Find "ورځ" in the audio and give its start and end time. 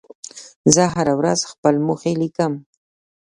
1.19-1.39